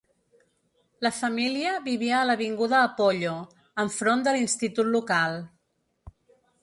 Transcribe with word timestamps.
La 1.07 1.11
família 1.17 1.73
vivia 1.87 2.15
a 2.19 2.23
l'avinguda 2.29 2.79
Apollo, 2.85 3.35
enfront 3.85 4.25
de 4.29 4.35
l'institut 4.39 4.93
local. 4.97 5.39